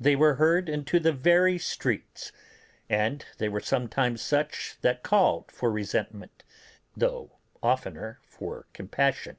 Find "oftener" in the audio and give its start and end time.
7.62-8.18